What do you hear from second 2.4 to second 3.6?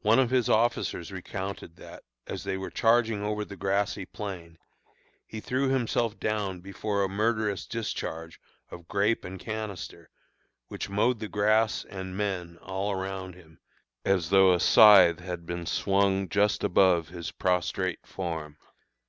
they were charging over the